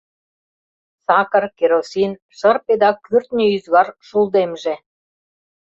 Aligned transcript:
Сакыр, 1.05 1.43
керосин, 1.57 2.11
шырпе 2.37 2.73
да 2.81 2.89
кӱртньӧ 3.05 3.45
ӱзгар 3.55 3.87
шулдемже. 4.07 4.75